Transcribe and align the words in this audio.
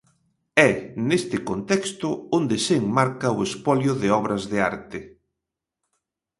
É 0.69 0.71
neste 1.07 1.37
contexto 1.49 2.09
onde 2.37 2.55
se 2.65 2.73
enmarca 2.81 3.35
o 3.37 3.39
espolio 3.47 3.93
de 4.01 4.07
obras 4.19 4.43
de 4.51 4.57
arte. 4.71 4.99